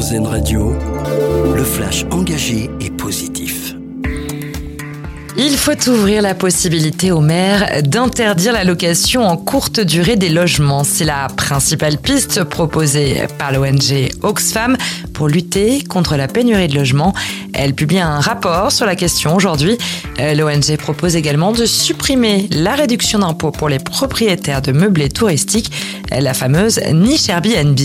RZN 0.00 0.26
Radio, 0.26 0.72
le 1.54 1.62
flash 1.62 2.06
engagé 2.10 2.70
et 2.80 2.88
positif. 2.88 3.74
Il 5.36 5.56
faut 5.56 5.88
ouvrir 5.90 6.22
la 6.22 6.34
possibilité 6.34 7.12
aux 7.12 7.20
maires 7.20 7.82
d'interdire 7.82 8.54
la 8.54 8.64
location 8.64 9.26
en 9.26 9.36
courte 9.36 9.80
durée 9.80 10.16
des 10.16 10.30
logements. 10.30 10.84
C'est 10.84 11.04
la 11.04 11.28
principale 11.28 11.98
piste 11.98 12.44
proposée 12.44 13.26
par 13.38 13.52
l'ONG 13.52 14.10
Oxfam 14.22 14.78
pour 15.12 15.28
lutter 15.28 15.82
contre 15.84 16.16
la 16.16 16.28
pénurie 16.28 16.68
de 16.68 16.74
logements. 16.74 17.14
Elle 17.52 17.74
publie 17.74 18.00
un 18.00 18.20
rapport 18.20 18.72
sur 18.72 18.86
la 18.86 18.96
question 18.96 19.34
aujourd'hui. 19.36 19.76
Euh, 20.18 20.34
L'ONG 20.34 20.76
propose 20.76 21.16
également 21.16 21.52
de 21.52 21.66
supprimer 21.66 22.48
la 22.52 22.74
réduction 22.74 23.18
d'impôt 23.18 23.50
pour 23.50 23.68
les 23.68 23.78
propriétaires 23.78 24.62
de 24.62 24.72
meublés 24.72 25.08
touristiques, 25.08 25.70
la 26.18 26.34
fameuse 26.34 26.80
niche 26.92 27.28
Airbnb. 27.28 27.78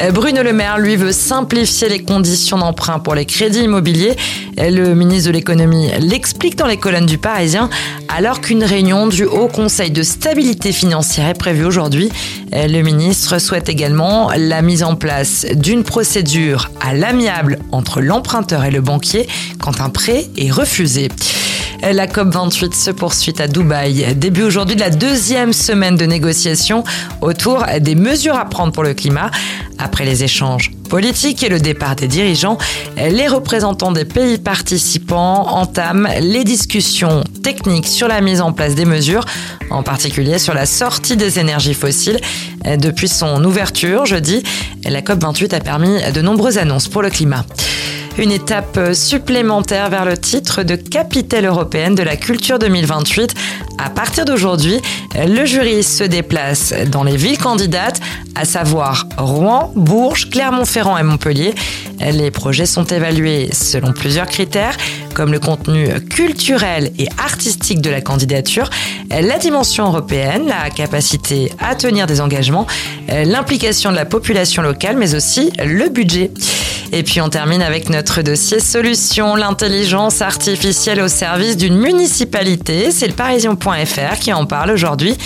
Euh, 0.00 0.10
Bruno 0.10 0.42
Le 0.42 0.52
Maire, 0.52 0.78
lui, 0.78 0.96
veut 0.96 1.12
simplifier 1.12 1.88
les 1.88 2.02
conditions 2.02 2.58
d'emprunt 2.58 2.98
pour 2.98 3.14
les 3.14 3.24
crédits 3.24 3.64
immobiliers. 3.64 4.14
Euh, 4.60 4.70
le 4.70 4.94
ministre 4.94 5.28
de 5.28 5.32
l'économie 5.32 5.90
l'explique 6.00 6.56
dans 6.56 6.66
les 6.66 6.76
colonnes 6.76 7.06
du 7.06 7.18
Parisien, 7.18 7.70
alors 8.14 8.40
qu'une 8.40 8.62
réunion 8.62 9.06
du 9.06 9.24
Haut 9.24 9.48
Conseil 9.48 9.90
de 9.90 10.02
stabilité 10.02 10.72
financière 10.72 11.28
est 11.28 11.38
prévue 11.38 11.64
aujourd'hui. 11.64 12.10
Euh, 12.54 12.66
le 12.66 12.82
ministre 12.82 13.38
souhaite 13.38 13.68
également 13.68 14.30
la 14.36 14.60
mise 14.60 14.82
en 14.82 14.96
place 14.96 15.46
d'une 15.54 15.82
procédure 15.82 16.70
à 16.80 16.92
l'amiable 16.92 17.58
entre 17.72 18.00
l'emprunteur 18.00 18.64
et 18.64 18.70
le 18.70 18.80
banquier 18.80 19.26
quand 19.60 19.80
un 19.80 19.88
prêt 19.88 20.26
est 20.36 20.50
refusé. 20.50 21.08
La 21.82 22.06
COP28 22.06 22.74
se 22.74 22.90
poursuit 22.90 23.34
à 23.38 23.48
Dubaï. 23.48 24.14
Début 24.16 24.42
aujourd'hui 24.42 24.76
de 24.76 24.80
la 24.80 24.90
deuxième 24.90 25.52
semaine 25.52 25.96
de 25.96 26.04
négociations 26.04 26.84
autour 27.20 27.64
des 27.80 27.94
mesures 27.94 28.36
à 28.36 28.44
prendre 28.44 28.72
pour 28.72 28.82
le 28.82 28.94
climat. 28.94 29.30
Après 29.78 30.04
les 30.04 30.24
échanges 30.24 30.72
politiques 30.88 31.42
et 31.42 31.48
le 31.48 31.60
départ 31.60 31.94
des 31.94 32.08
dirigeants, 32.08 32.58
les 32.96 33.28
représentants 33.28 33.92
des 33.92 34.04
pays 34.04 34.38
participants 34.38 35.48
entament 35.48 36.08
les 36.20 36.44
discussions 36.44 37.24
techniques 37.42 37.86
sur 37.86 38.08
la 38.08 38.20
mise 38.20 38.40
en 38.40 38.52
place 38.52 38.74
des 38.74 38.86
mesures, 38.86 39.24
en 39.70 39.82
particulier 39.82 40.38
sur 40.38 40.54
la 40.54 40.66
sortie 40.66 41.16
des 41.16 41.38
énergies 41.38 41.74
fossiles. 41.74 42.20
Depuis 42.78 43.08
son 43.08 43.44
ouverture 43.44 44.06
jeudi, 44.06 44.42
la 44.84 45.02
COP28 45.02 45.54
a 45.54 45.60
permis 45.60 45.98
de 46.12 46.20
nombreuses 46.22 46.58
annonces 46.58 46.88
pour 46.88 47.02
le 47.02 47.10
climat. 47.10 47.44
Une 48.18 48.32
étape 48.32 48.94
supplémentaire 48.94 49.90
vers 49.90 50.06
le 50.06 50.16
titre 50.16 50.62
de 50.62 50.74
capitale 50.74 51.44
européenne 51.44 51.94
de 51.94 52.02
la 52.02 52.16
culture 52.16 52.58
2028. 52.58 53.34
À 53.76 53.90
partir 53.90 54.24
d'aujourd'hui, 54.24 54.80
le 55.14 55.44
jury 55.44 55.82
se 55.82 56.02
déplace 56.02 56.72
dans 56.90 57.04
les 57.04 57.18
villes 57.18 57.36
candidates, 57.36 58.00
à 58.34 58.46
savoir 58.46 59.06
Rouen, 59.18 59.70
Bourges, 59.76 60.30
Clermont-Ferrand 60.30 60.96
et 60.96 61.02
Montpellier. 61.02 61.54
Les 62.00 62.30
projets 62.30 62.64
sont 62.64 62.84
évalués 62.84 63.50
selon 63.52 63.92
plusieurs 63.92 64.26
critères, 64.26 64.78
comme 65.12 65.30
le 65.30 65.38
contenu 65.38 65.88
culturel 66.08 66.92
et 66.98 67.08
artistique 67.18 67.82
de 67.82 67.90
la 67.90 68.00
candidature, 68.00 68.70
la 69.10 69.36
dimension 69.36 69.88
européenne, 69.88 70.46
la 70.46 70.70
capacité 70.70 71.52
à 71.58 71.74
tenir 71.74 72.06
des 72.06 72.22
engagements, 72.22 72.66
l'implication 73.08 73.90
de 73.90 73.96
la 73.96 74.06
population 74.06 74.62
locale, 74.62 74.96
mais 74.96 75.14
aussi 75.14 75.52
le 75.62 75.90
budget. 75.90 76.30
Et 76.92 77.02
puis 77.02 77.20
on 77.20 77.28
termine 77.28 77.62
avec 77.62 77.90
notre 77.90 78.22
dossier 78.22 78.60
solution, 78.60 79.36
l'intelligence 79.36 80.22
artificielle 80.22 81.00
au 81.00 81.08
service 81.08 81.56
d'une 81.56 81.76
municipalité. 81.76 82.90
C'est 82.90 83.08
le 83.08 83.14
parisien.fr 83.14 84.18
qui 84.20 84.32
en 84.32 84.46
parle 84.46 84.70
aujourd'hui. 84.70 85.16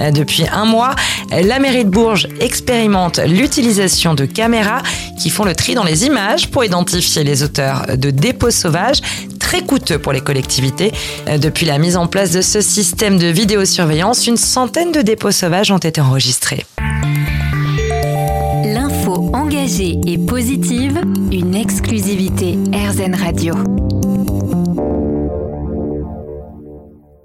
Euh, 0.00 0.10
depuis 0.10 0.44
un 0.52 0.64
mois, 0.64 0.94
la 1.30 1.58
mairie 1.58 1.84
de 1.84 1.90
Bourges 1.90 2.28
expérimente 2.40 3.18
l'utilisation 3.18 4.14
de 4.14 4.24
caméras 4.24 4.82
qui 5.18 5.30
font 5.30 5.44
le 5.44 5.54
tri 5.54 5.74
dans 5.74 5.84
les 5.84 6.06
images 6.06 6.48
pour 6.48 6.64
identifier 6.64 7.24
les 7.24 7.42
auteurs 7.42 7.84
de 7.96 8.10
dépôts 8.10 8.50
sauvages 8.50 9.00
très 9.38 9.62
coûteux 9.62 9.98
pour 9.98 10.12
les 10.12 10.20
collectivités. 10.20 10.92
Euh, 11.28 11.38
depuis 11.38 11.66
la 11.66 11.78
mise 11.78 11.96
en 11.96 12.06
place 12.06 12.30
de 12.32 12.42
ce 12.42 12.60
système 12.60 13.18
de 13.18 13.26
vidéosurveillance, 13.26 14.26
une 14.26 14.36
centaine 14.36 14.92
de 14.92 15.00
dépôts 15.00 15.32
sauvages 15.32 15.72
ont 15.72 15.78
été 15.78 16.00
enregistrés 16.00 16.64
engagée 19.14 19.98
et 20.06 20.18
positive, 20.18 21.00
une 21.32 21.54
exclusivité 21.54 22.58
RZN 22.72 23.14
Radio. 23.14 23.77